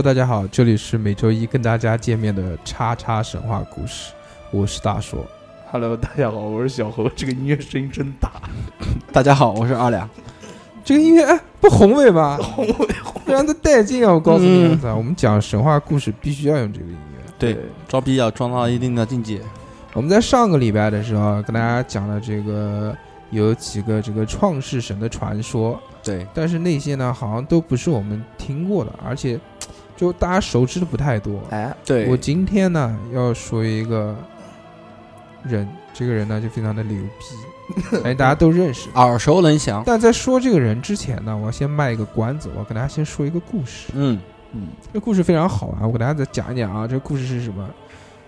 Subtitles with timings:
[0.00, 4.14] Hello，大家好，这里是每周一跟大家见面的叉叉神话故事，
[4.50, 5.26] 我是大硕。
[5.70, 7.06] Hello，大家好，我是小何。
[7.14, 8.32] 这个音乐声音真大，
[9.12, 10.08] 大家好，我是阿良。
[10.82, 12.38] 这个音乐哎不宏伟吗？
[12.38, 12.74] 宏伟
[13.26, 14.14] 非常的带劲啊！
[14.14, 17.32] 我告诉你，嗯我们讲神话故事必须要用这个音乐。
[17.38, 19.38] 对，装逼要装到一定的境界。
[19.92, 22.96] 我们在上个礼拜的时候跟大家讲了这个
[23.28, 29.38] 有几个这个创世神的传说，对，但是那些呢好像都不是我们听过的，而且
[30.00, 31.42] 就大家熟知的不太多。
[31.50, 34.16] 哎，对我今天呢要说一个
[35.44, 38.88] 人，这个人呢就非常的牛逼， 哎，大家都认识。
[38.94, 39.82] 耳熟能详。
[39.84, 43.92] 但在说这个人之前呢，我要先卖一个关子，我要跟大家先说一个故事。
[43.94, 44.18] 嗯，
[44.52, 46.86] 嗯，这故事非常好啊，我给大家再讲一讲啊。
[46.88, 47.68] 这个故事是什么？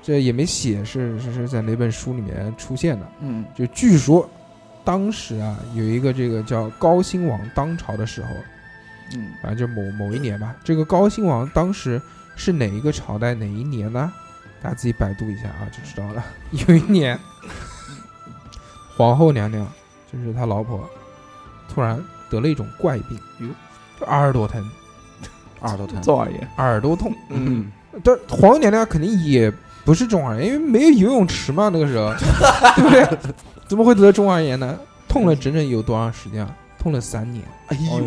[0.02, 3.06] 这也没写，是是是在哪本书里面出现的？
[3.20, 4.28] 嗯，就据说，
[4.84, 8.28] 当时啊有一个这个叫高辛王当朝的时候，
[9.14, 10.54] 嗯，反正就某某一年吧。
[10.64, 12.00] 这个高辛王当时
[12.36, 14.12] 是哪一个朝代哪一年呢？
[14.62, 16.24] 大家自己百度一下啊，就知道了。
[16.50, 17.18] 有一年，
[18.96, 19.66] 皇后娘娘
[20.12, 20.88] 就是他老婆，
[21.68, 23.48] 突然得了一种怪病，哟，
[23.98, 24.64] 就耳朵疼、
[25.62, 26.00] 耳朵疼。
[26.00, 27.12] 赵二爷，耳朵痛。
[27.30, 27.72] 嗯，
[28.04, 29.52] 但皇后娘娘肯定也
[29.84, 32.14] 不是中耳炎，因为没有游泳池嘛，那个时候，
[32.76, 33.18] 对不对？
[33.66, 34.78] 怎么会得中耳炎呢？
[35.08, 36.56] 痛了整整有多长时间啊？
[36.78, 37.44] 痛了三年。
[37.66, 38.04] 哎呦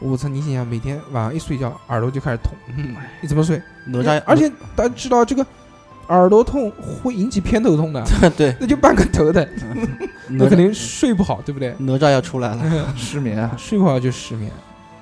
[0.00, 0.28] 我操！
[0.28, 3.60] 你想想，每天晚上一睡觉，耳朵就开始痛，嗯你怎么睡？
[3.86, 5.44] 哪吒，而且大家知道这个
[6.08, 8.04] 耳朵痛会引起偏头痛的，
[8.36, 9.48] 对，那就半个头的，
[10.28, 11.74] 那肯定睡不好，对不对？
[11.78, 12.94] 哪吒要出来了。
[12.96, 14.50] 失眠啊，睡不好就失眠，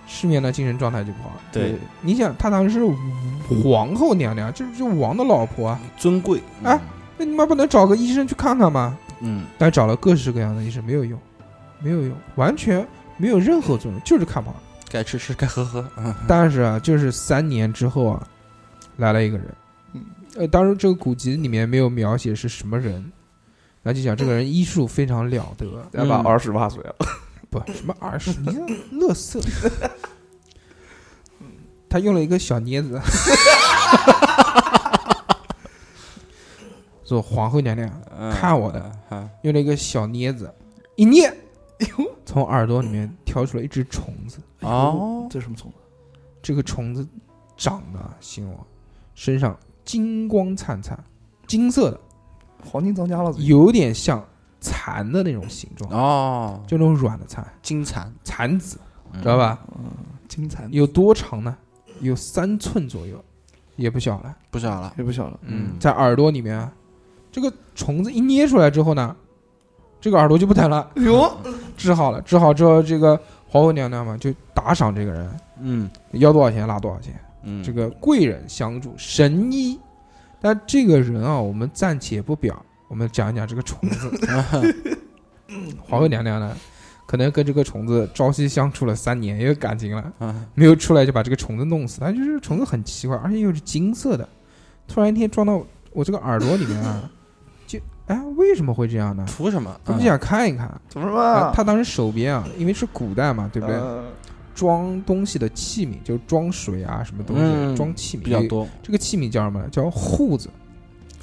[0.07, 1.33] 失眠呢精神状态就不好。
[1.53, 2.87] 对，你想，她当时是
[3.63, 6.41] 皇后娘娘，就是就王的老婆啊，尊贵。
[6.63, 6.81] 啊
[7.19, 8.97] 那你妈不能找个医生去看看吗？
[9.21, 11.19] 嗯，但找了各式各样的医生没有用，
[11.81, 14.57] 没有用，完全没有任何作用，就是看不好。
[14.97, 15.87] 该吃吃，该喝喝。
[15.99, 16.15] 嗯。
[16.27, 18.27] 但是啊，就是三年之后啊，
[18.97, 19.47] 来了一个人，
[19.93, 20.03] 嗯。
[20.37, 23.13] 呃，当然这个古籍里面没有描写是什么人，
[23.83, 26.95] 那就讲这个人医术非常了得，再把二十八岁了，
[27.51, 28.59] 不什么二十，你这
[28.91, 29.39] 乐色。
[31.89, 32.99] 他用了一个小镊子，
[37.05, 38.33] 说皇后娘娘嗯。
[38.33, 40.53] 看我的，嗯用了一个小镊子
[40.97, 41.33] 一捏，
[42.27, 44.39] 从耳朵里面挑出来一只虫子。
[44.61, 45.77] 哦，这什么虫子？
[46.41, 47.07] 这个虫子
[47.55, 48.59] 长得形容
[49.15, 49.55] 身上
[49.85, 50.99] 金光灿灿，
[51.47, 52.01] 金色的，
[52.65, 54.25] 黄金增加了，有点像
[54.59, 58.79] 蚕的那种形状，哦，就那种软的蚕，金蚕，蚕子，
[59.13, 59.37] 嗯知道？
[59.37, 59.59] 吧？
[59.77, 59.85] 嗯
[60.27, 61.55] 金蚕有多长呢？
[62.01, 63.23] 有三寸左右，
[63.77, 64.35] 也不小了。
[64.51, 64.95] 不小了。
[64.97, 66.73] 也不小了，嗯在耳朵里面啊，
[67.31, 69.15] 这个虫子一捏出来之后呢，
[70.07, 71.37] 这个耳朵就不疼了，哟，
[71.77, 72.23] 治好了。
[72.23, 77.13] 治好之后，这个皇后娘娘嘛就打赏这个人，嗯要多少钱拿多少钱。
[77.43, 79.77] 嗯，这个贵人相助，神医。
[80.41, 84.13] 但这个人啊，我们暂且不表，我们讲一讲这个虫子。
[85.83, 86.57] 皇后娘娘呢，
[87.05, 91.99] 可能跟这个虫子朝夕相处了三年，也有感情了，嗯没有出来就把这个虫子弄死。
[92.01, 94.29] 但就是虫子很奇怪，而且又是金色的，
[94.87, 97.16] 突然一天撞到我这个耳朵里面啊，就
[98.07, 99.25] 哎，为什么会这样呢？
[99.27, 99.75] 图什么？
[99.85, 100.71] 他就想看一看。
[100.89, 101.53] 怎么啊？
[101.55, 103.77] 他当时手边啊，因为是古代嘛，对不对？
[103.77, 104.05] 呃
[104.55, 108.67] 装东西的器皿，就是装水啊，什么东西，嗯装器皿比较多。
[108.83, 109.69] 这个器皿叫什么呢？
[109.71, 110.49] 叫护子。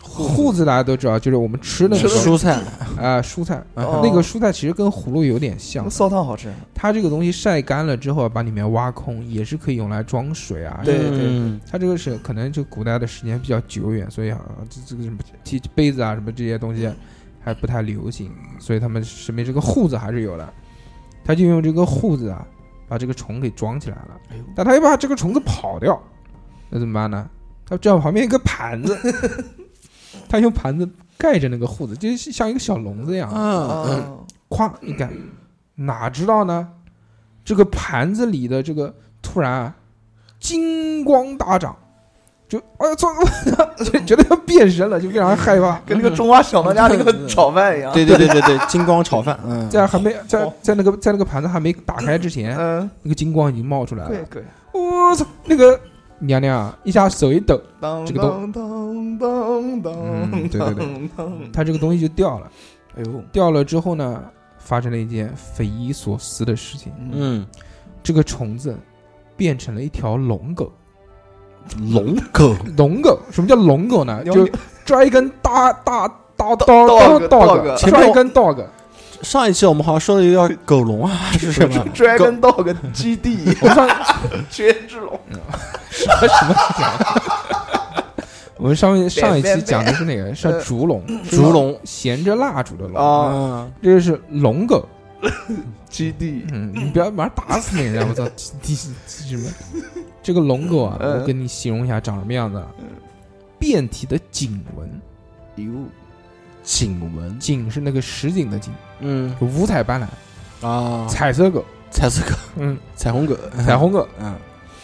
[0.04, 2.62] 瓠子大家都知道，就是我们吃的那个蔬菜。
[3.00, 3.64] 啊、蔬菜。
[3.76, 10.82] 哦那个蔬菜其实跟葫芦有点像那，烧汤好吃，它这个东西晒干了之后，把里面挖空，也是可以用来装水啊。
[10.84, 16.90] 对对嗯它这个是可能就古代的时间比较久远，所以啊，这这个什么提杯子啊什么这些东西
[17.40, 20.54] 还不太流行，所以他们身边这个瓠子还是有的。
[21.26, 22.46] 他就用这个瓠子啊，
[22.88, 24.20] 把这个虫给装起来了。
[24.56, 25.98] 但他又怕这个虫子跑掉，
[26.70, 27.30] 那怎么办呢？
[27.66, 28.98] 他正好旁边一个盘子，
[30.30, 30.88] 他用盘子
[31.18, 34.10] 盖着那个护子，就像一个小笼子一样，嗯啊，
[34.50, 35.10] 咵一盖，
[35.76, 36.68] 哪知道呢？
[37.46, 39.76] 这个盘子里的这个突然啊，
[40.40, 41.76] 金光大涨，
[42.48, 43.10] 就哎呀操，
[43.84, 45.78] 就觉得要变身了，就非常害怕。
[45.86, 49.38] 跟那个中华小当家那个炒饭一样，对对对对对，金光炒饭。
[49.46, 54.10] 嗯，在还没在在那个在那个盘子还没打开之前，嗯，那个金光已经冒出来了。
[54.10, 55.80] 对对，我操，那个
[56.26, 62.50] 娘娘啊，一下手一抖，当这个东当当当，嗯对对对对，它这个东西就掉了。
[62.96, 64.24] 哎呦，掉了之后呢，
[64.58, 67.46] 发生了一件匪夷所思的事情，嗯，
[68.02, 68.78] 这个虫子
[69.36, 70.72] 变成了一条龙狗。
[71.94, 72.56] 龙狗。
[72.78, 74.24] 龙狗，什么叫龙狗呢？
[74.26, 74.48] 就
[74.86, 78.64] 抓一根大大大刀刀刀前面一根 dog，
[79.24, 83.90] 上一期我们好像说的一个叫狗笼啊，还 是什么？Dragon Dog 基地，我们上
[84.50, 85.20] 绝志龙，
[85.90, 88.04] 什么什么讲？
[88.58, 94.88] 我们上面上一期讲的是哪个是烛龙，烛龙衔着蜡烛的龙，啊，啊，这个是龙狗。
[95.90, 98.06] 基地，嗯，你不要马上打死人家！
[98.06, 98.76] 我操，基地
[99.08, 99.50] 什么？
[100.22, 102.62] 这个龙狗啊，嗯我跟你形容一下长什么样子？
[103.60, 104.90] 遍体的颈纹，
[105.56, 105.72] 哟，
[106.62, 108.74] 颈纹，颈是那个实景的锦，
[109.04, 114.08] 嗯五彩斑斓，啊，彩色狗，彩色狗，嗯，彩虹狗，彩，虹狗。
[114.20, 114.34] 嗯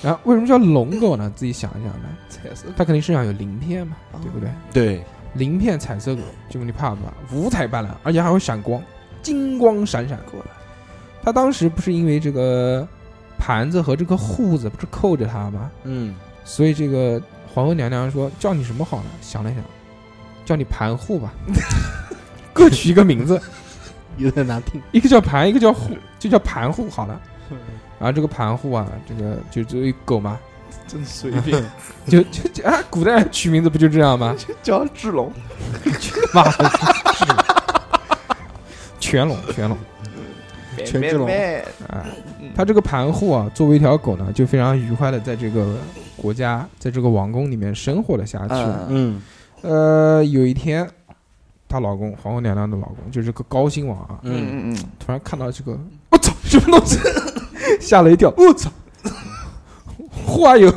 [0.02, 1.30] 然后为什么叫龙狗呢？
[1.36, 4.50] 自己想一想呢，彩色，它肯定身上有鳞片嘛，对不对？
[4.72, 7.36] 对，鳞片彩色狗，就问你怕不怕？
[7.36, 8.82] 五彩斑斓，而且还会闪光，
[9.22, 10.18] 金光闪闪。
[10.32, 10.52] 过来，
[11.22, 12.88] 他当时不是因为这个
[13.38, 15.70] 盘子和这个护子不是扣着他吗？
[15.84, 17.22] 嗯所以这个
[17.54, 19.10] 皇后娘娘说叫你什么好呢？
[19.22, 19.62] 想了想，
[20.46, 21.34] 叫你盘护吧，
[22.54, 23.42] 各取一个名字，
[24.18, 27.20] 有点难听，一个叫盘，一个叫户，就叫盘户好了。
[27.98, 30.40] 然后这个盘户啊，这个就作为狗嘛，
[30.88, 31.64] 真随便，
[32.08, 34.36] 就就就啊，古代取名字不就这样吗？
[34.64, 35.32] 叫志龙，
[36.34, 36.72] 妈的，
[39.00, 39.78] 全龙全龙
[40.86, 41.28] 全志龙。
[41.88, 42.06] 啊！
[42.56, 45.76] 他这个盘户啊，作为一条狗呢，就非常愉快的在这个
[46.16, 48.54] 国家，在这个王宫里面生活了下去。
[48.54, 48.88] 嗯。
[48.90, 49.22] 嗯。
[49.62, 50.90] 呃，有一天，
[51.70, 54.34] 她老公皇后娘娘的老公，就是个高亲王啊，嗯。
[54.34, 55.78] 嗯嗯突然看到这个，
[56.10, 56.98] 我操，什么东西，
[57.80, 58.72] 吓了一跳，我操，
[60.26, 60.74] 花有，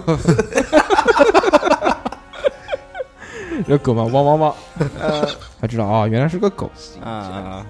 [3.67, 5.27] 这狗嘛，汪汪汪，嗯
[5.61, 6.71] 他知道啊，原来是个狗，
[7.03, 7.65] 啊，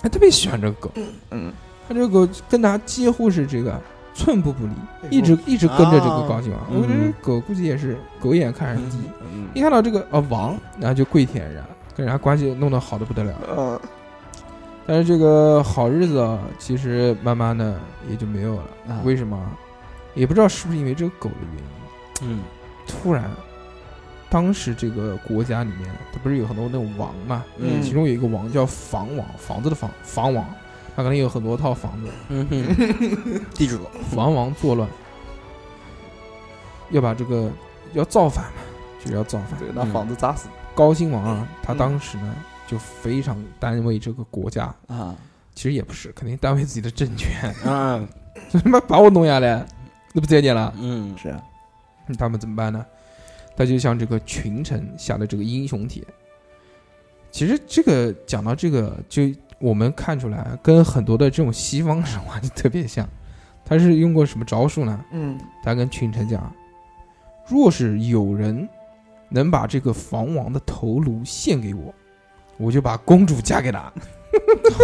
[0.00, 0.90] 他特别喜欢这个狗，
[1.30, 1.52] 嗯，
[1.86, 3.78] 他这个狗跟他几乎是这个
[4.14, 4.72] 寸步不离，
[5.18, 6.60] 一直一直跟着这个高亲王。
[6.70, 8.98] 嗯我觉得狗估计也是狗眼看人低，
[9.32, 9.48] 嗯。
[9.54, 11.62] 一看到这个呃王，然后就跪舔人家，
[11.96, 13.34] 跟人家关系弄得好的不得了。
[13.56, 13.80] 嗯
[14.88, 17.76] 但是这个好日子啊，其实慢慢的
[18.08, 18.62] 也就没有了。
[18.88, 19.36] 啊为什么？
[20.14, 21.34] 也不知道是不是因为这个狗的
[22.20, 22.40] 原因，嗯
[22.86, 23.28] 突然，
[24.30, 27.44] 当时这个国家里面，它不是有很多那种王嘛？
[27.58, 30.46] 嗯其中有一个王叫房王，房子的房，房王，
[30.94, 32.08] 他可能有很多套房子。
[32.28, 33.80] 嗯哼，地主，
[34.14, 34.88] 房王作乱，
[36.90, 37.50] 要把这个
[37.92, 38.60] 要造反嘛，
[39.02, 39.58] 就是要造反。
[39.58, 42.36] 对，拿房子砸死，高亲王啊，他嗯当时呢
[42.66, 45.16] 就非常单为这个国家，啊
[45.54, 48.06] 其实也不是，肯定单为自己的政权，啊
[48.52, 49.66] 他妈把我弄下来，
[50.12, 50.72] 那不再见了？
[50.78, 51.42] 嗯是啊，
[52.06, 52.84] 那他们怎么办呢？
[53.56, 56.04] 他就向这个群臣下了这个英雄帖。
[57.30, 59.22] 其实这个讲到这个，就
[59.58, 63.08] 我们看出来，跟很多的这种西方神话就特别像。
[63.64, 65.04] 他是用过什么招数呢？
[65.10, 66.54] 嗯他跟群臣讲：
[67.48, 68.68] 若是有人
[69.28, 71.94] 能把这个房王的头颅献给我，
[72.58, 73.92] 我就把公主嫁给他。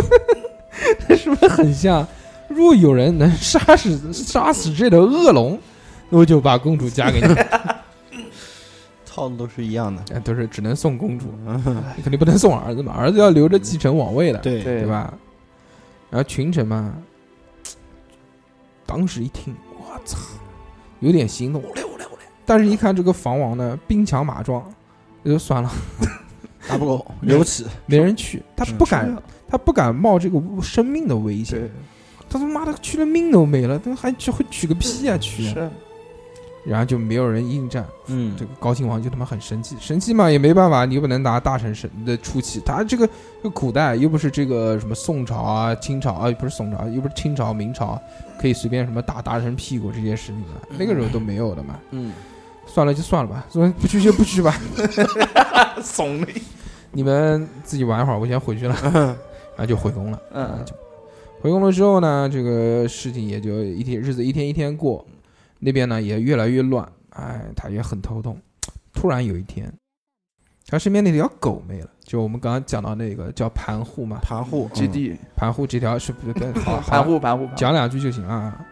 [1.09, 2.07] 那是不是很像？
[2.49, 5.59] 若有人能杀死杀死这头恶龙，
[6.11, 7.27] 我就把公主嫁给你。
[9.07, 14.87] 套路都是一样的，哎都是只能送公主，嗯你肯定不能送儿子嘛，儿子要留着继承王位的，对对对？
[14.87, 15.13] 吧？
[16.11, 16.95] 然后群臣嘛，
[18.85, 20.19] 当时一听，我操，
[21.01, 21.63] 有点心动，
[22.55, 24.63] 但是一看这个房王呢，兵强马壮，
[25.25, 25.73] 也就算了，
[26.69, 31.71] 打不过， 惹不起，没人去，他嗯不敢，他不敢冒这个生命的危险，，
[32.29, 35.71] 他他妈的去了命都没了，他还去会取个屁啊取是，啊，
[36.67, 38.37] 然后就没有人应战，嗯。
[38.37, 47.99] 这个高亲王就他妈很生气，生气嘛也没办法，你又不能拿大臣神的出气，他这个这个古代又不是这个什么宋朝啊、清朝啊，不是宋朝，又不是清朝、明朝，
[48.39, 51.79] 可以随便什么打大臣屁股这些事情的，那个时候都没有的嘛。
[51.93, 52.13] 嗯
[52.73, 54.55] 算了就算了吧，说不去就不去吧，
[55.83, 56.27] 怂了，
[56.93, 60.19] 你们自己玩一会儿，我先回去了，然后就回宫了。
[60.33, 60.75] 嗯就
[61.43, 65.05] 回宫了之后呢，这个事情也就一天日子一天一天过，
[65.59, 68.41] 那边呢也越来越乱，哎，他也很头痛。
[68.95, 69.71] 突然有一天，
[70.67, 78.65] 他身边那条狗没了，就我们刚刚讲到那个叫盘户嘛，盘户基地，盘户这条是不对，好 好盘户盘户，讲两句就行啊，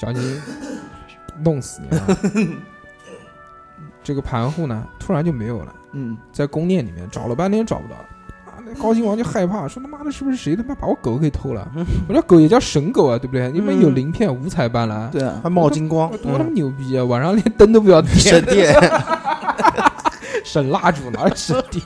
[0.00, 0.40] 小心
[1.44, 2.06] 弄死你啊！
[4.02, 5.74] 这个盘户呢，突然就没有了。
[5.92, 7.94] 嗯，在宫殿里面找了半天找不到，
[8.50, 11.66] 啊，那高亲王就害怕， 说他妈的是不是谁他妈把我狗给偷了？
[12.08, 13.50] 我这狗也叫神狗啊，对不对？
[13.50, 17.04] 你们有鳞片，五彩斑斓，对啊，还冒金光，多他妈嗯牛逼啊！
[17.04, 18.92] 晚上连灯都不要省点，电，
[20.44, 21.82] 省蜡烛哪是省电？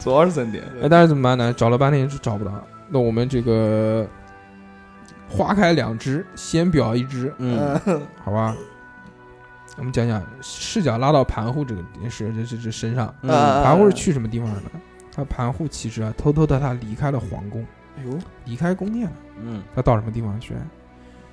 [0.00, 1.52] 主要是省电，哎，但是怎么办呢？
[1.52, 2.52] 找了半天是找不到。
[2.88, 4.06] 那我们这个
[5.28, 7.78] 花开两枝，先表一枝，嗯
[8.24, 8.54] 好吧？
[9.78, 13.14] 我们讲讲视角拉到盘户这个是，这这这身上。
[13.22, 14.70] 嗯啊盘户是去什么地方了呢？
[15.14, 17.64] 他盘户其实啊，偷偷的他离开了皇宫，
[17.98, 19.12] 哎呦，离开宫殿了。
[19.42, 20.54] 嗯，他到什么地方去？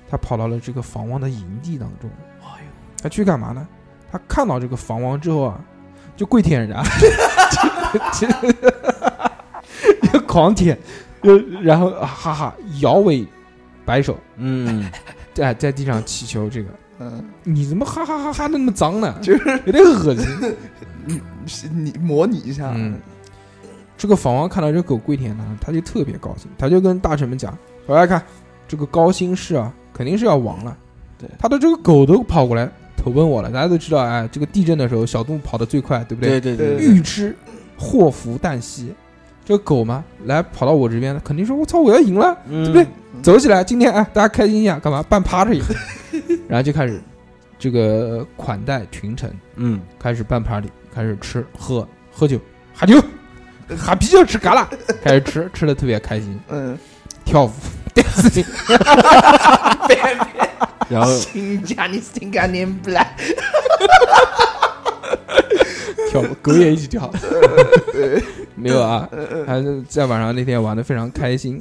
[0.08, 2.10] 他跑到了这个房王的营地当中。
[2.42, 2.66] 哎呦，
[3.02, 3.66] 他去干嘛呢？
[4.12, 5.60] 他看到这个房王之后啊，
[6.16, 6.82] 就跪舔人家，
[8.12, 10.78] 就就就狂舔，
[11.22, 13.26] 就然后啊哈哈摇尾
[13.84, 14.90] 摆手，嗯，
[15.32, 16.68] 在在地上祈求这个。
[16.98, 19.14] 嗯，你怎么哈哈哈哈的那么脏呢？
[19.22, 20.26] 就是有点恶心。
[21.06, 21.20] 你
[21.72, 22.98] 你模拟一下，嗯，
[23.98, 28.22] 这个房王看到这狗跪舔他，他就特别高兴，他就跟大臣们讲：“大家看，
[28.66, 30.76] 这个高辛氏啊，肯定是要亡了。
[31.18, 33.50] 对他的这个狗都跑过来投奔我了。
[33.50, 37.36] 大家都知道，哎，这个地震的时候，小动物跑得最快，对不对对对对，欲知
[37.76, 38.94] 祸福旦夕，
[39.44, 42.86] 这个狗嘛，来跑到我这边，肯定说：我操，我要赢了，对对不对？
[43.22, 45.60] 走起来，今天哎，大家开心一下，干嘛办 party？
[46.54, 47.02] 然后就开始
[47.58, 52.38] 这个款待群臣，嗯，开始办 party，开始吃喝喝酒，
[52.72, 53.02] 喝酒，
[53.76, 54.70] 喝啤酒吃嘎啦，
[55.02, 56.78] 开始吃，吃的特别开心，嗯，
[57.24, 57.50] 跳舞
[57.96, 58.46] ，dancing，
[60.88, 63.16] 然后新疆你新疆你不来，
[66.08, 67.12] 跳舞， 狗也 一起跳，
[68.54, 69.08] 没有啊，
[69.44, 71.60] 还是在晚上那天玩的非常开心，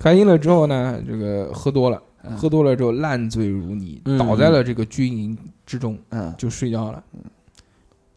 [0.00, 7.02] 开心了之后呢，这个喝多了，嗯喝多了之后烂醉如泥，嗯倒在了这个军营之中，嗯，就睡觉了。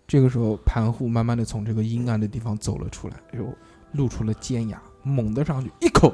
[0.08, 3.46] 这个时候，盘户慢慢的从这个阴暗的地方走了出来，哎呦，
[3.92, 6.14] 露出了尖牙，猛地上去一口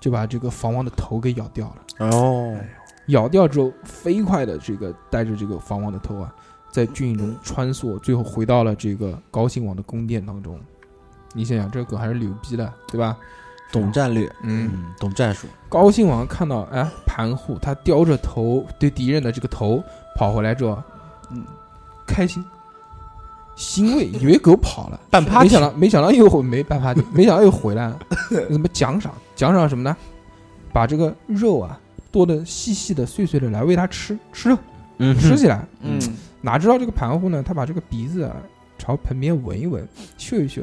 [0.00, 2.08] 就把这个房王的头给咬掉了。
[2.08, 2.58] 哦，
[3.06, 6.34] 咬掉之后，飞快的这个带着这个房王的头啊，
[6.72, 10.58] 在军营中穿梭，最后回到了这个高兴王的宫殿当中。
[11.32, 13.16] 你想想，这个狗还是牛逼的，对吧？
[13.72, 19.82] 懂战略，嗯，嗯，懂战术，高兴王看到哎盘户他叼着头对敌人的这个头
[20.16, 20.82] 跑回来之后，
[21.30, 21.44] 嗯，
[22.06, 22.44] 开心。
[23.56, 27.98] 欣慰，以为狗跑了， 半趴没想到没想到又回没办 party， 没想到又回来了。
[28.30, 29.12] 有什么奖赏？
[29.34, 29.96] 奖赏什么呢？
[30.72, 31.76] 把这个肉啊
[32.12, 34.58] 剁的细细的、碎碎的来喂它吃，吃肉
[34.98, 35.66] 嗯吃起来。
[35.80, 35.98] 嗯，
[36.40, 37.42] 哪知道这个盘户呢？
[37.42, 38.36] 他把这个鼻子啊
[38.78, 39.84] 朝盆边闻一闻，
[40.16, 40.62] 嗅一嗅，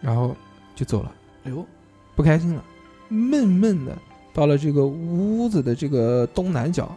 [0.00, 0.36] 然后
[0.76, 1.12] 就走了，
[1.46, 1.66] 哎呦，
[2.18, 2.64] 不开心了，
[3.08, 3.96] 闷闷的
[4.34, 6.92] 到了这个屋子的这个东南角，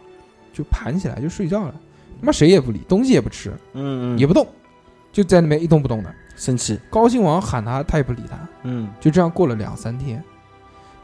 [0.52, 1.72] 就盘起来就睡觉了。
[2.20, 4.44] 他妈谁也不理，东西也不吃，嗯嗯，也不动，
[5.12, 6.12] 就在那边一动不动的。
[6.34, 10.20] 生气，高兴王喊他，他也不理他，嗯就这样过了两三天。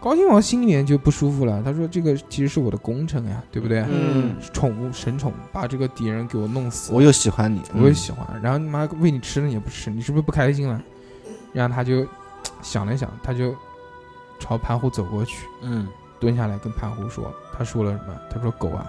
[0.00, 3.84] 高兴王心里面就不舒服了，他说：“这个其实是我的功臣呀，对不对？
[3.88, 8.26] 嗯，宠物神宠，把这个敌人给我弄死，我又喜欢你，我又喜欢。
[8.42, 10.82] 然后你妈喂你吃的你也不吃，你是不是不开心了？”
[11.54, 12.06] 然后他就
[12.62, 13.54] 想了想，他就
[14.38, 15.86] 朝盘虎走过去，嗯，
[16.20, 18.14] 蹲下来跟盘虎说：“他说了什么？
[18.30, 18.86] 他说狗啊，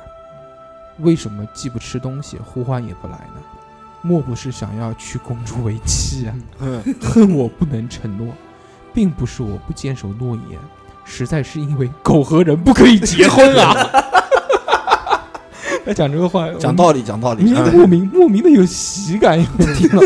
[0.99, 3.41] 为什么既不吃东西，呼唤也不来呢？
[4.01, 6.35] 莫不是想要娶公主为妻啊？
[6.59, 8.33] 嗯 恨我不能承诺，
[8.93, 10.59] 并不是我不坚守诺言，
[11.03, 13.75] 实在是因为狗和人不可以结婚啊！
[15.85, 19.43] 他讲这个话，讲道理，讲道理莫名莫名的有喜感，
[19.75, 20.01] 听了？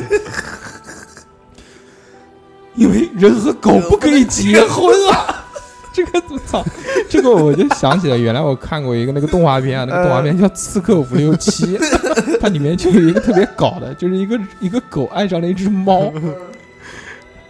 [2.83, 5.45] 因为人和狗不可以结婚啊！
[5.93, 6.61] 这个我操，
[7.07, 11.77] 这个我就想起来，原来我看过一个那个动画片啊，那个动画片叫《刺客伍六七》，
[12.41, 16.11] 它里面就有一个特别搞的，就是一个一个狗爱上了一只猫，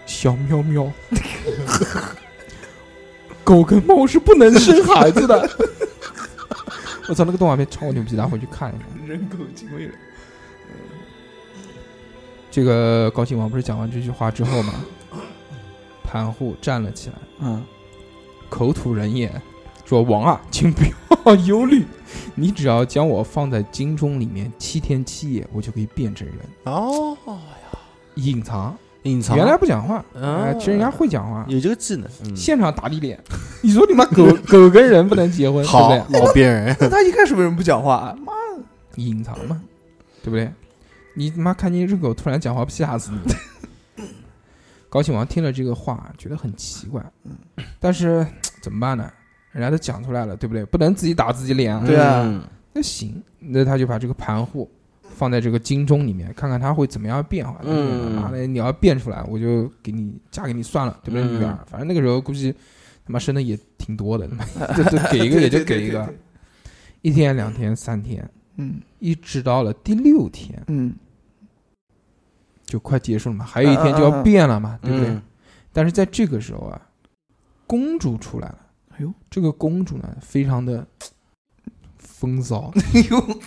[0.05, 0.91] 小喵喵。
[3.43, 5.49] 狗跟猫是不能生孩子的。
[7.09, 8.85] 我操，那个动画片超牛逼，大家回去看一下。
[9.07, 9.93] 人狗情未了，
[12.51, 14.73] 这这个高兴王不是讲完这句话之后嘛，
[16.13, 17.63] 盘户站了起来，嗯，
[18.47, 19.41] 口吐人言，
[19.83, 20.83] 说：“王啊，请不
[21.25, 21.83] 要忧虑，
[22.35, 26.37] 你只要将我放在金钟里面七天七夜，我就可以变成人。
[26.65, 27.17] 哦，
[28.13, 33.19] 隐藏，隐藏，原来不讲话，嗯哎，其实人家会讲话，有这个技能，嗯现场打你脸。
[33.63, 36.19] 你说你妈狗 狗跟人不能结婚，对好不对？
[36.19, 38.15] 老变人，那他一开始为什么不讲话啊？
[38.23, 38.31] 妈，
[38.97, 39.59] 隐藏嘛，
[40.21, 40.51] 对不对？
[41.15, 43.33] 你他妈看见一只狗突然讲话，不吓死你？
[44.93, 47.03] 高兴王听了这个话，觉得很奇怪，
[47.79, 48.23] 但是
[48.61, 49.11] 怎么办呢？
[49.51, 50.63] 人家都讲出来了，对不对？
[50.65, 51.83] 不能自己打自己脸啊。
[51.83, 54.69] 对啊嗯那行，那他就把这个盘户
[55.01, 57.59] 放在这个金钟里面，看看他会怎么样变化。
[57.63, 61.23] 嗯妈的，你要变出来，我就给你嫁给你算了，对不对？
[61.23, 62.51] 嗯女儿，反正那个时候估计
[63.03, 64.45] 他妈生的也挺多的，他妈
[64.75, 66.07] 就就给一个也就给一个
[67.01, 70.63] 一天、两天、三天，嗯一直到了第六天。
[70.67, 70.93] 嗯，
[72.65, 75.09] 就快结束了嘛，还有一天就要变了嘛，对不对？
[75.09, 75.21] 嗯
[75.75, 76.79] 但是在这个时候啊，
[77.65, 78.59] 公主出来了。
[78.91, 80.85] 哎呦，这个公主呢，非常的
[81.97, 83.39] 风骚， 哎呦，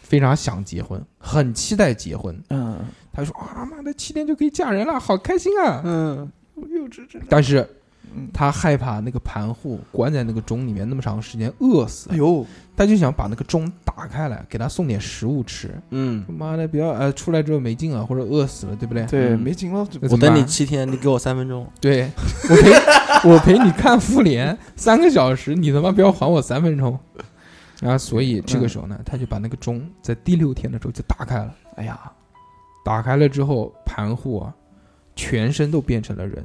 [0.00, 2.42] 非常想结婚，很期待结婚。
[2.48, 5.82] 嗯，她说啊妈的，七天就可以嫁人了，好开心啊！
[5.84, 7.22] 嗯，幼稚真。
[7.28, 7.68] 但是嗯，
[8.32, 12.44] 他害怕那个盘户关在那个钟里面那么长时间饿死哎，呦，
[12.76, 15.70] 他就想把那个钟打开来，给他送点食物吃。
[15.90, 19.04] 嗯，妈的，不要呃出来之后没劲了，或者饿死了，对不对？
[19.06, 21.64] 对，嗯没劲了，我等你七天，你给我三分钟。
[21.80, 22.10] 对
[22.48, 26.98] 我陪我陪你看复联三个小时，你他妈不要还我三分钟。
[27.80, 31.54] 然后，所以这个时候呢，他就把那个钟在第六天的时候就打开了。
[31.76, 31.98] 哎呀，
[32.84, 34.52] 打开了之后，盘户啊，
[35.14, 36.44] 全身都变成了人，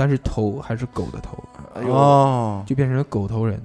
[0.00, 1.36] 但是头还是狗的头，
[1.74, 3.60] 哎呦，哦，就变成了狗头人，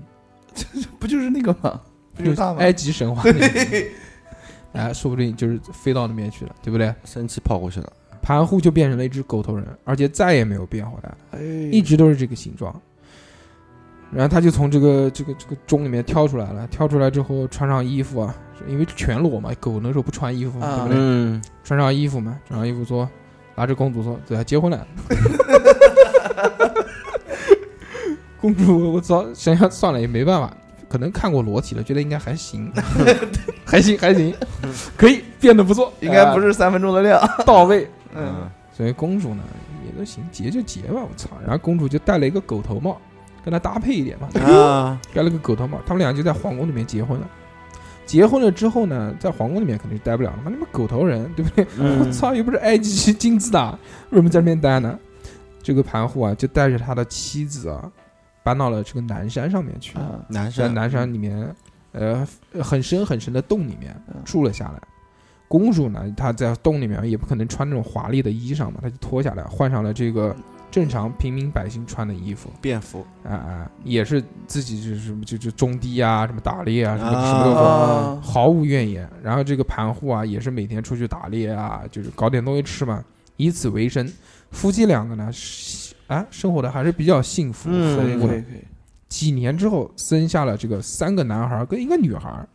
[0.53, 0.65] 这
[0.99, 1.79] 不就是那个吗？
[2.13, 2.59] 不就是他吗？
[2.59, 3.85] 埃及神话里面。
[4.73, 6.93] 哎，说不定就是飞到那边去了，对不对？
[7.05, 7.89] 生气跑过去了。
[8.21, 11.17] 盘户就变成了一只狗头人，而且再也没有变回来了。
[11.31, 11.39] 哎，
[11.71, 12.75] 一直都是这个形状。
[14.11, 18.35] 然后他就从这个这个这个钟里面跳出来了，跳出来之后穿上衣服啊，
[18.67, 20.97] 因为全裸嘛，狗那时候不穿衣服嘛，啊对不对？
[20.99, 23.09] 嗯，穿上衣服嘛，穿上衣服说，
[23.55, 24.85] 拿着公主说，对啊，结婚了。
[28.39, 30.55] 公主，我操，想想算了也没办法，
[30.87, 32.71] 可能看过裸体了，觉得应该还行，
[33.65, 34.33] 还行还行，
[34.95, 37.19] 可以变得不错，应该不是是三分钟的量。
[37.45, 37.87] 到位。
[38.15, 39.43] 嗯，所以公主呢
[39.85, 41.29] 也都行，结就结吧，我操！
[41.43, 42.99] 然后公主就戴了一个狗头帽，
[43.43, 47.27] 跟她搭配一点嘛，啊，戴了个狗头帽，他们俩就在皇宫里面结婚了。
[48.05, 51.65] 结婚了之后呢，在皇宫里面肯定是待不了了嘛，你们狗头人对不对？
[51.79, 53.77] 嗯我操，又不是埃及金字塔，
[54.11, 54.97] 为什么在那边待呢？
[55.65, 57.91] 这个盘户啊，就带着他的妻子啊，
[58.43, 61.55] 搬到了这个南山上面去，啊，男生在南山里面，
[61.91, 62.27] 呃，
[62.61, 64.79] 很深很深的洞里面嗯住了下来。
[65.47, 70.35] 公主呢，她在洞里面也不可能穿那种华丽的衣裳嘛，她就脱下来，换上了这个
[70.69, 79.09] 正常平民百姓穿的衣服，便服啊啊，也是自己就是就就种地啊，什么打猎啊，什么什么都做，啊毫无怨言。
[79.23, 83.03] 然后这个盘户啊，也是每天出去打猎啊，就是搞点东西吃嘛，
[83.37, 84.07] 以此为生。
[84.51, 87.69] 夫妻两个呢，是啊，生活的还是比较幸福。
[87.71, 88.63] 嗯可以和睦的可以可以。
[89.07, 92.47] 几年之后，生下了这个三个男孩儿跟一个女孩儿，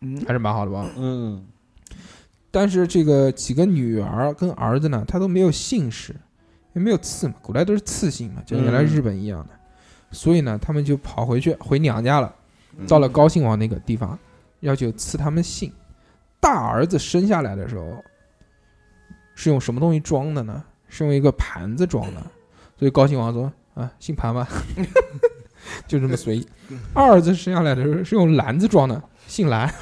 [0.00, 0.86] 嗯还是蛮好的吧？
[0.96, 1.46] 嗯
[2.50, 6.14] 但是这个几个女儿跟儿子呢，他都没有姓氏，
[6.72, 9.50] 也没有赐嘛，古代都是赐姓嘛，就原来嗯日本一样的。
[10.10, 12.34] 所以呢，他们就跑回去回娘家了，
[12.76, 14.18] 嗯到了高兴王那个地方，
[14.60, 15.72] 要求赐他们姓。
[16.40, 18.02] 大儿子生下来的时候，
[19.34, 20.64] 是用什么东西装的呢？
[20.90, 22.20] 是用一个盘子装的。
[22.78, 24.46] 所以高兴王说：“啊，姓盘吧，
[25.86, 26.46] 就这么随意。”
[26.92, 29.72] 二儿子生下来的时候是用篮子装的，姓篮。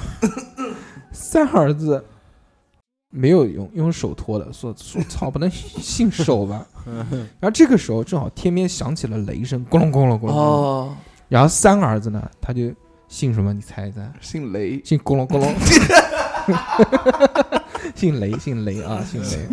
[1.11, 2.03] 三儿子
[3.09, 6.65] 没有用，用手托的，说说操， 不能姓手吧？
[7.39, 10.35] 然后这个时候正好天边响起了雷声，咕隆咕隆咕隆。
[10.35, 10.95] 哦，
[11.27, 12.71] 然后三儿子呢，他就
[13.07, 13.53] 姓什么？
[13.53, 14.11] 你猜一猜？
[14.21, 15.53] 姓雷，姓咕隆咕隆。
[17.95, 19.47] 姓雷，姓雷啊，姓雷。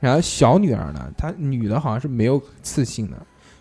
[0.00, 3.16] 然后小女儿呢，她女的好像是没有赐姓的，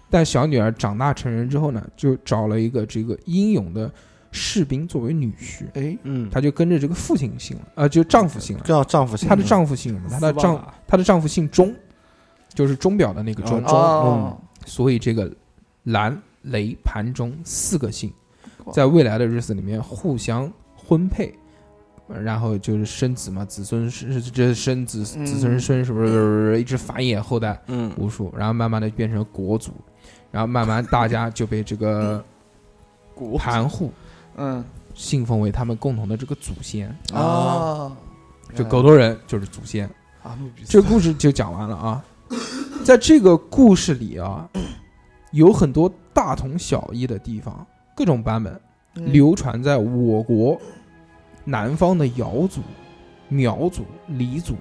[0.10, 3.92] 但小女儿长大成人之后呢，就找了一个这个英勇的
[4.32, 8.64] 士兵作为女婿，哎，嗯，她就跟着这个父亲姓了，呃，就丈夫姓了。
[8.64, 10.10] 叫丈夫姓她的丈夫姓什么？
[10.10, 11.76] 她的丈她的丈夫姓钟，
[12.54, 13.60] 就是钟表的那个钟。
[13.66, 15.32] 哦哦，所以这个
[15.84, 18.14] 蓝、雷、盘、钟四个姓，
[18.72, 21.34] 在未来的日子里面互相婚配，呃
[22.24, 29.72] 然后就是生子嘛，子孙是这生子嗯子孙孙是不是一直繁衍后代嗯无数，然后慢慢的变成国族，
[30.32, 32.24] 然后慢慢大家就被这个
[33.14, 33.92] 古盘户
[34.38, 37.92] 嗯信奉为他们共同的这个祖先，啊，
[38.56, 39.90] 就狗头人就是祖先。
[40.66, 42.04] 这故事就讲完了啊。
[42.84, 44.48] 在这个故事里啊，
[45.32, 48.60] 有很多大同小异的地方，各种版本
[48.96, 50.60] 嗯流传在我国
[51.50, 52.62] 南方的瑶族、
[53.28, 54.56] 苗族、黎族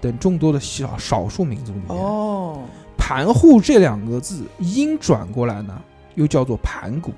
[0.00, 1.96] 等众多的小少数民族里面。
[1.96, 2.58] 哦，
[2.98, 5.80] 盘户这两个字音转过来呢，
[6.16, 7.12] 又叫做盘古。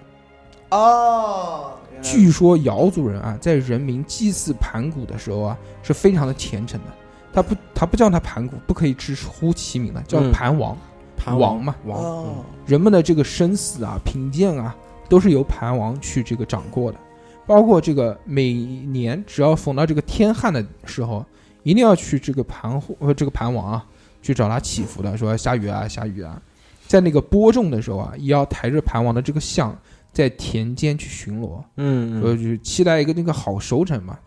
[0.70, 6.86] 哦，据说瑶族人啊，在人民祭祀盘古的时候啊，是非常的虔诚的。
[7.32, 10.76] 他不，他不叫他盘古，不可以直呼其名的，叫嗯盘王。
[11.16, 14.76] 盘王嘛王哦，人们的这个生死啊、贫贱啊，
[15.08, 16.98] 都是由盘王去这个掌过的。
[17.46, 21.24] 包括这个每年只要逢到这个天旱的时候，
[21.62, 23.86] 一定要去这个盘户呃这个盘王啊，
[24.20, 26.40] 去找他祈福的，说下雨啊下雨啊。
[26.86, 29.76] 在那个播种的时候啊，也要抬着盘王的这个像
[30.12, 34.18] 在田间去巡逻，嗯嗯所以就是期待一个那个好收成嘛。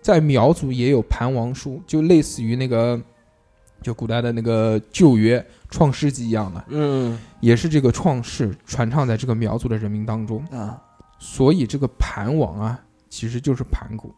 [0.00, 3.00] 在苗族也有盘王树，就类似于那个
[3.82, 6.64] 就古代的那个旧约创世纪一样的。
[6.68, 10.80] 嗯也是这个创世传唱在这个苗族的人民当中，啊，
[11.28, 14.14] 所以这个盘王啊，其实就是盘古。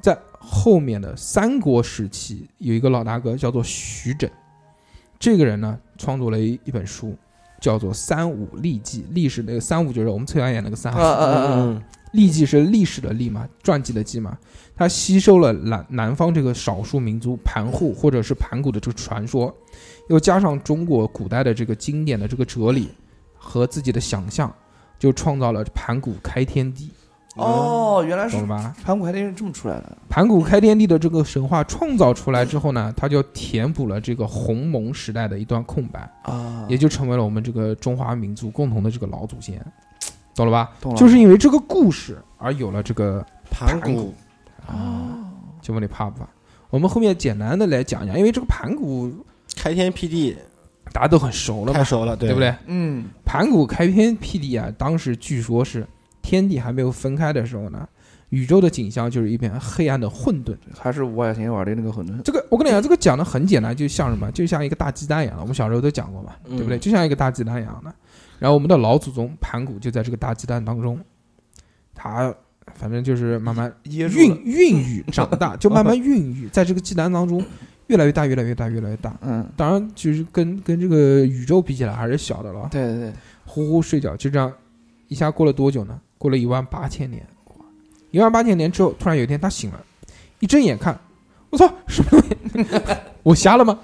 [0.00, 4.30] 在后面的三国时期，有一个老大哥叫做徐整，
[5.18, 7.16] 这个人呢创作了一一本书，
[7.60, 10.94] 叫做《三五历记》，历史那个三五就是我们崔阳演那个三！
[10.94, 14.38] 嗯，历记是历史的历嘛，传记的记嘛。
[14.74, 19.54] 他吸收了南南方这个少数民族盘户或者是盘古的这个传说，
[20.08, 22.88] 又加上中国古代的这个经典的这个哲理
[23.36, 24.52] 和自己的想象，
[25.02, 26.88] 就创造了盘古开天地，
[27.34, 28.76] 哦，原来是懂了吧？
[28.84, 29.98] 盘古开天是这么出来的。
[30.08, 39.60] 盘古开天地的这个神话创造出来之后呢，它就填补了这个鸿蒙时代的一段空白，啊，也就成为了我们这个中华民族共同的这个老祖先，
[40.36, 40.70] 懂了吧？
[40.80, 44.14] 懂了，就是因为这个故事而有了这个盘盘古古
[44.68, 46.28] 啊，就问你怕不怕？
[46.70, 49.12] 我们后面简单的来讲讲，因为这个盘古
[49.56, 50.36] 开天辟地
[50.92, 52.40] 大家都很熟了嘛，太熟了，对对不？
[52.40, 52.54] 对？
[52.66, 55.86] 嗯，盘古开天辟地啊，当时据说是
[56.20, 57.88] 天地还没有分开的时候呢，
[58.28, 60.56] 宇宙的景象就是一片黑暗的混沌。
[60.78, 62.20] 还是五百年玩的那个混沌。
[62.22, 65.42] 这个我跟你讲，这个讲的很简单，就像什么，就像一个大鸡蛋一样的。
[65.42, 66.78] 我们小时候都讲过嘛，嗯对不对？
[66.78, 67.94] 就像一个大鸡蛋一样的。
[68.38, 70.98] 然后我们的老祖宗盘古就在这个大鸡蛋当中，
[71.94, 72.34] 他
[72.74, 74.08] 反正就是慢慢孕。
[74.44, 77.44] 孕育长大，就慢慢 孕育，在这个鸡蛋当中
[77.92, 79.14] 越来越大，越来越大，越来越大。
[79.20, 82.66] 嗯，当然，就是跟跟这个宇宙比起来还是小的了。
[82.72, 83.12] 对对对，
[83.44, 84.50] 呼呼睡觉，就这样，
[85.08, 86.00] 一下过了多久呢？
[86.16, 87.22] 过了一万八千年。
[88.10, 89.84] 一万八千年之后，突然有一天他醒了，
[90.40, 90.98] 一睁眼看，
[91.50, 92.10] 我操，什么
[92.52, 92.68] 东西？
[93.22, 93.78] 我瞎了吗？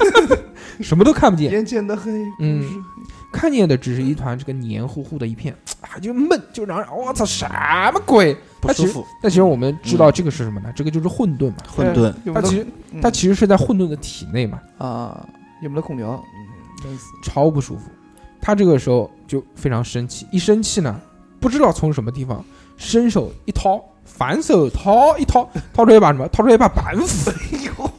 [0.80, 2.82] 什么都看不见，眼前的黑，嗯
[3.36, 7.46] 看见的只是一团这个黏糊糊的一片， 啊，就闷，就让人我操，什
[7.92, 8.34] 么鬼？
[8.62, 10.72] 它其实不舒服，但其实我们知道这个是什么呢？
[10.74, 11.56] 这个就是混沌嘛。
[11.68, 15.28] 混沌，它其实嗯它其实是在混沌的体内嘛，啊，
[15.60, 16.12] 有没得空调？
[16.12, 17.04] 嗯，闷死。
[17.22, 17.90] 超不舒服。
[18.40, 20.98] 他这个时候就非常生气，一生气呢，
[21.38, 22.42] 不知道从什么地方
[22.76, 26.26] 伸手一掏，反手掏一掏， 掏出来一把什么？
[26.28, 27.30] 掏出来一把板斧。
[27.30, 27.90] 哎呦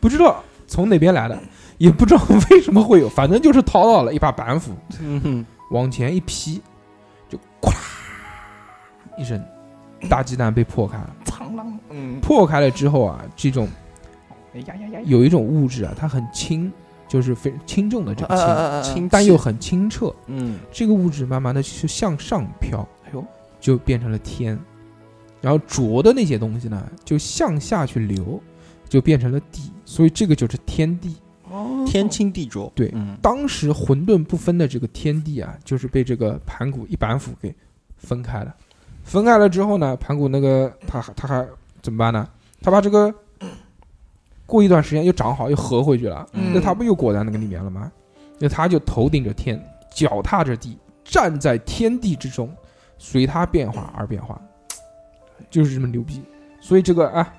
[0.00, 1.38] 不知道从哪边来的，
[1.78, 6.60] 也不知道为什么会有，反正就是掏到了一把板斧，嗯，往前一劈，
[7.28, 7.76] 就咵啦
[9.18, 9.42] 一声，
[10.08, 11.14] 大鸡蛋被破开了。
[11.24, 13.68] 苍狼，嗯，破开了之后啊，这种
[14.54, 16.70] 哎呀呀呀，有一种物质啊，它很轻，
[17.08, 20.14] 就是非轻重的这个轻，啊清但又很清澈。
[20.26, 23.24] 嗯，这个物质慢慢的就向上飘，哎呦，
[23.60, 24.58] 就变成了天，
[25.40, 28.40] 然后浊的那些东西呢，就向下去流，
[28.88, 31.16] 就变成了地，所以这个就是天地。
[31.84, 37.54] 哦天清地浊，对嗯，当时混沌不分的这个天地啊，就是被这个盘古一板斧给
[37.96, 38.54] 分开了。
[39.02, 41.46] 分开了之后呢，盘古那个他还他还
[41.82, 42.28] 怎么办呢？
[42.62, 43.12] 他把这个
[44.46, 46.26] 过一段时间又长好，又合回去了。
[46.32, 47.92] 嗯那他不又裹在那个里面了吗？
[48.38, 52.52] 那他就头顶着天，脚踏着地，站在天地之中，
[52.98, 54.40] 随它变化而变化，
[55.50, 56.22] 就是这么牛逼。
[56.60, 57.32] 所以这个啊，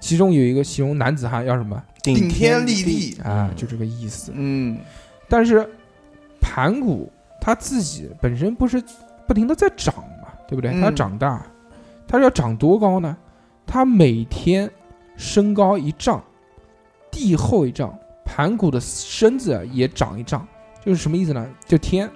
[0.00, 1.82] 其中有一个形容男子汉要什么？
[2.02, 4.32] 顶天立地，啊，就这个意思。
[4.34, 4.78] 嗯，
[5.28, 5.68] 但是
[6.40, 8.82] 盘古他自己本身不是
[9.26, 10.70] 不停的在长嘛，对不对？
[10.70, 10.80] 嗯。
[10.80, 11.44] 他长大，
[12.06, 13.16] 他要长多高呢？
[13.66, 14.70] 他每天
[15.16, 16.22] 身高一丈，
[17.10, 17.92] 地厚一丈，
[18.24, 20.46] 盘古的身子也长一丈，
[20.82, 21.46] 就是什么意思呢？
[21.66, 22.08] 就天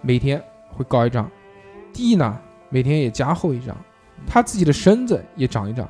[0.00, 1.30] 每天会高一丈，
[1.92, 2.36] 地呢
[2.70, 3.76] 每天也加厚一丈，
[4.26, 5.88] 他自己的身子也长一丈，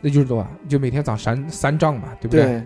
[0.00, 0.46] 那就是多少？
[0.68, 2.44] 就每天长三三丈嘛，对不对？
[2.44, 2.62] 对，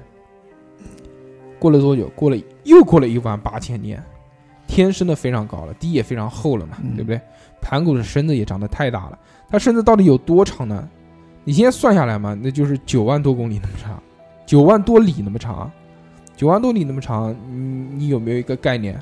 [1.59, 2.09] 过了多久？
[2.15, 4.03] 过了又过了一万八千年，
[4.67, 7.21] 天升的非常高了，地也非常厚了嘛，嗯对不对？
[7.61, 9.19] 盘古的身子也长得太大了，
[9.49, 10.89] 他身子到底有多长呢？
[11.45, 14.03] 你现在算下来嘛，那就是九万多公里那么长，
[14.47, 15.71] 九万多里那么长，
[16.37, 17.57] 九万多里那么长，你
[17.97, 19.01] 你有没有一个概念？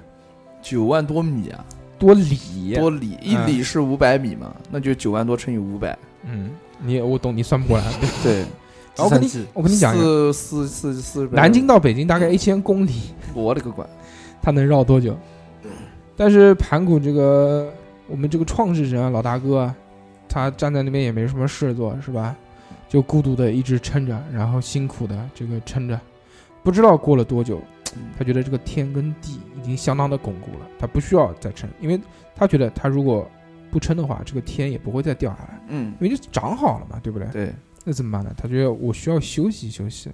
[0.60, 1.64] 九万多米啊，
[1.98, 2.74] 多里？
[2.74, 6.50] 多里，一嗯里是五百米嘛，那就九万多乘以五百，嗯，
[6.84, 7.84] 你我懂，你算不过来。
[8.22, 8.38] 对对，
[8.96, 13.86] 然后我跟你我跟你讲四四四四，南京到北京大概一千公里，我勒个乖，
[14.42, 15.16] 他能绕多久？
[16.16, 17.72] 但是盘古这个
[18.06, 19.76] 我们这个创始人啊，老大哥啊，
[20.28, 22.36] 他站在那边也没什么事做，是吧？
[22.88, 25.98] 就孤独的一直撑着，然后辛苦的这个撑着，
[26.62, 27.58] 不知道过了多久，
[28.18, 31.98] 他觉得这个天跟地已经相当的巩固了，他不需要再撑，因为
[32.36, 33.26] 他觉得他如果
[33.72, 37.26] 不撑的话，这个天也不会再掉下来，嗯，因为就长好了嘛，对不对？
[37.28, 37.54] 对，
[37.84, 38.30] 那怎么办呢？
[38.36, 40.10] 他觉得我需要休息休息。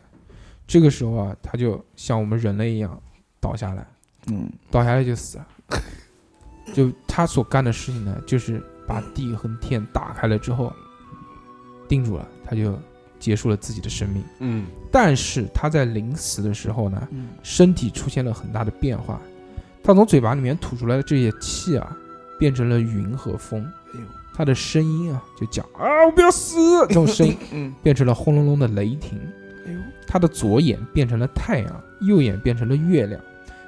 [0.65, 3.03] 这个时候啊，他就像我们人类一样
[3.41, 3.85] 倒下来，
[4.29, 5.49] 嗯，倒下来就死了。
[6.73, 10.73] 就他所干的事情呢，就是把地和天打开了之后，
[11.89, 12.79] 定住了，他就
[13.19, 14.23] 结束了自己的生命。
[14.39, 19.21] 嗯，但是他在临死的时候呢，嗯身体出现了很大的变化，
[19.83, 21.97] 他从嘴巴里面吐出来的这些气啊，
[22.39, 23.67] 变成了云和风
[24.33, 26.87] 他的声音啊就讲啊我不要死！
[26.87, 29.19] 这种声音 嗯，变成了轰隆隆的雷霆。
[30.07, 33.21] 他的左眼变成了太阳，右眼变成了月亮，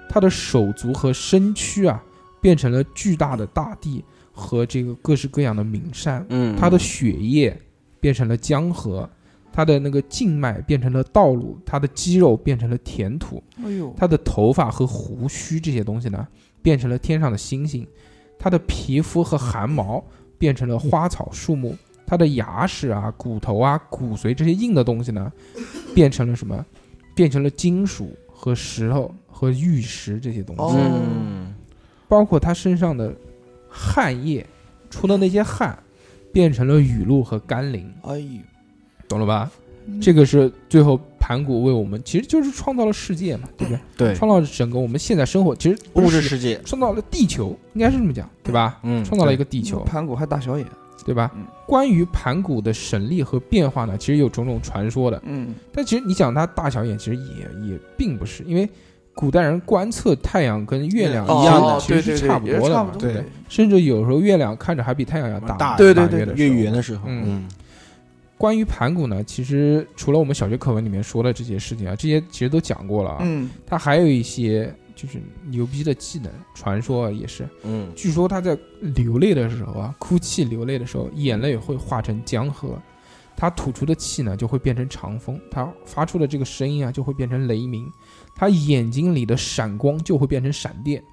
[0.09, 2.03] 他的手足和身躯啊
[2.41, 4.03] 变成了巨大的大地
[4.33, 7.55] 和这个各式各样的名山，嗯，他的血液
[8.01, 9.07] 变成了江河，
[9.53, 16.27] 他的那个静脉变成了道路，他的肌肉变成了填土，哎呦，他的头发和胡须这些东西呢
[16.63, 17.87] 变成了天上的星星，
[18.41, 20.03] 他的皮肤和汗毛
[20.39, 21.77] 变成了花草树木，
[22.07, 25.31] 他的牙齿啊、骨头啊、骨髓这些硬的东西呢
[25.95, 26.65] 变成了什么？
[27.15, 31.55] 变成了金属和石头和玉石这些东西，哦嗯，
[32.09, 33.15] 包括他身上的
[33.69, 34.47] 汗液
[34.89, 35.79] 出的那些汗
[36.33, 38.41] 变成了雨露和甘霖，哎呦，
[39.07, 39.51] 懂了吧？
[40.01, 40.99] 这个是最后
[41.31, 43.81] 盘古为我们，其实就是创造了世界嘛，对不对？
[43.97, 48.81] 对，创造了整个我们现在生活，其实物质世界，创造了地球，应该是这么讲，对吧？
[48.83, 50.67] 嗯，创造了一个地球，盘古还大小眼，
[51.05, 51.31] 对吧？
[51.37, 51.45] 嗯？
[51.69, 58.69] 关于盘古的神力和变化呢，其实有种种传说的，嗯，但其实你讲它大小眼，其实也也并不是，因为
[59.15, 63.25] 古代人观测太阳跟月亮一样的哦其实是对对对差不多的嘛也是差不，多对。
[63.49, 66.55] 甚至有时候月亮看着还比太阳要大，大对对对越大约的时候。
[66.57, 67.23] 圆的时候，嗯。
[67.25, 67.49] 嗯，
[68.41, 73.19] 关于盘古呢，其实除了我们小学课文里面说的这些事情啊，这些其实都讲过了啊。
[73.21, 77.47] 嗯，他还有一些就是牛逼的技能，传说啊也是。
[77.65, 82.81] 嗯，据说他在流泪的时候啊，哭泣流泪的时候，眼泪会化成江河，
[83.37, 87.87] 他吐出的气呢就会变成长风，他发出的这个声音啊就会变成雷鸣，
[88.35, 91.05] 他眼睛里的闪光就会变成闪电，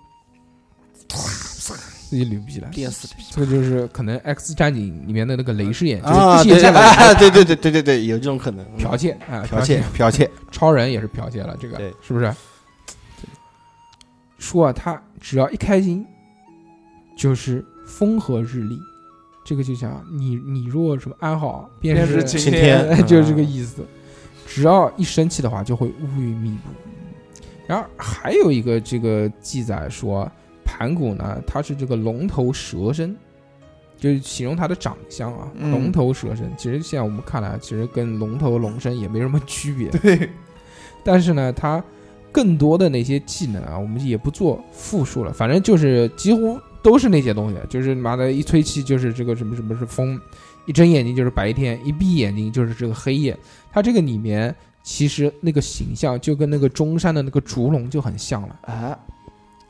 [2.09, 2.69] 这就牛逼了。
[2.71, 12.33] 电死这个就是可能《X 战警》里面的那个雷士眼，啊，就是啊对对对对对对，有这种可能，嗯剽窃啊，剽窃，剽窃，超人也是剽窃了，这个对是不是？
[14.39, 16.05] 说啊，他只要一开心，
[17.17, 18.79] 就是风和日丽，
[19.45, 23.85] 这个就像你你若什么安好，便便是是晴天嗯 就是这个意思。
[24.45, 26.69] 只要一生气的话，就会乌云密布。
[27.67, 30.31] 然后还有一个这个记载说，
[30.67, 33.15] 盘古呢，他是这个龙头蛇身，
[33.97, 36.51] 就是形容他的长相啊，嗯龙头蛇身。
[36.57, 39.89] 其实现在我们看来，其实跟龙头龙身也没什么区别。
[39.89, 40.29] 对，
[41.03, 41.81] 但是呢，他
[42.31, 50.19] 更多的那些技能啊，我们也不做复述了，反正就是几乎都是那些东西，就是妈的一吹气就是这个什么什么是风，
[50.65, 53.35] 一睁眼睛就是白天，一闭眼睛就是这个黑夜。
[53.71, 54.53] 它这个里面
[54.83, 58.97] 其实那个形象就跟那个中山的那个烛龙就很像了，啊，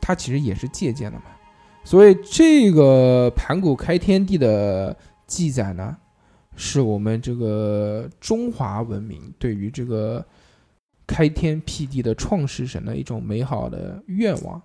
[0.08, 1.26] 它其实也是借鉴的嘛。
[1.84, 5.98] 所以这个盘古开天地的记载呢，
[6.56, 10.26] 是我们这个中华文明对于这个
[11.06, 14.62] 开天辟地的创世神的一种美好的愿望，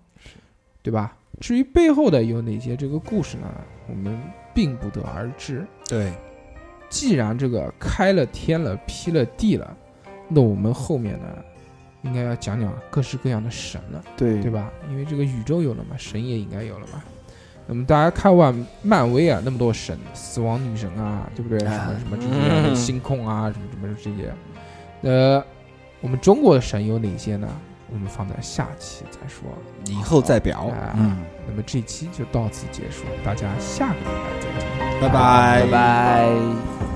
[0.80, 1.16] 对吧？
[1.40, 3.52] 至于背后的有哪些这个故事呢，
[3.88, 4.16] 我们
[4.54, 5.66] 并不得而知。
[5.88, 6.12] 对，
[6.88, 9.76] 既然这个开了天了，辟了地了，
[10.28, 11.26] 那我们后面呢，
[12.02, 14.02] 应该要讲讲各式各样的神了。
[14.16, 14.50] 对对？
[14.50, 14.70] 吧？
[14.90, 17.02] 因为这个宇宙有了嘛，神也应该有了嘛。
[17.66, 21.58] 那么大家看完漫威啊，那么多神，死亡女神啊，对不对？
[21.60, 24.34] 什啊么什么这嗯些星空啊，什么什么这些。
[25.02, 25.44] 呃，
[26.00, 27.48] 我们中国的神有哪些呢？
[27.92, 29.44] 我们放在下期再说。
[29.84, 35.00] 以后再表啊，嗯，那么这期就到此结束，大家下个礼拜再见。
[35.00, 36.91] 拜拜拜拜。